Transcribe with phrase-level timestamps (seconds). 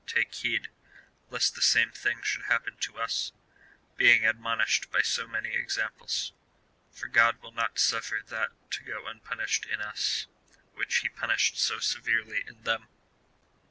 [0.03, 0.67] Let us, therefore, take heed,
[1.29, 3.31] lest the same thing should happen to us,
[3.97, 6.33] being admonished by so many examples,
[6.91, 10.25] for God will not suffer that to go un punished in us,
[10.73, 12.87] which he punished so severely in them."